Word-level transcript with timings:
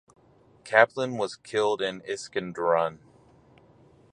Kaplan 0.63 1.17
was 1.19 1.35
killed 1.35 1.79
in 1.79 2.01
Iskenderun. 2.01 2.97